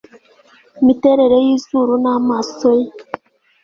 [0.81, 2.87] imiterere y'izuru n'amaso ye